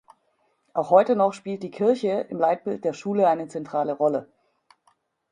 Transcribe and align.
Auch 0.73 0.89
heute 0.89 1.15
noch 1.15 1.31
spielt 1.31 1.61
die 1.61 1.69
Kirche 1.69 2.25
im 2.29 2.39
Leitbild 2.39 2.83
der 2.83 2.93
Schule 2.93 3.27
eine 3.27 3.49
zentrale 3.49 3.93
Rolle. 3.93 4.27